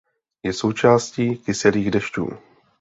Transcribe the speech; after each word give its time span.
Je 0.43 0.53
součástí 0.53 1.37
kyselých 1.37 1.91
dešťů. 1.91 2.29